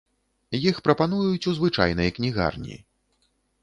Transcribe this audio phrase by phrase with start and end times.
[0.69, 2.85] Іх прапануюць у звычайнай кнігарні.